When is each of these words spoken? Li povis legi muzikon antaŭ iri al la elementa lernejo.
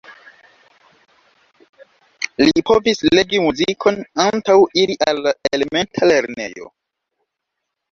Li 2.45 2.63
povis 2.71 3.05
legi 3.19 3.43
muzikon 3.45 4.01
antaŭ 4.25 4.57
iri 4.87 4.99
al 5.11 5.23
la 5.29 5.37
elementa 5.61 6.11
lernejo. 6.13 6.75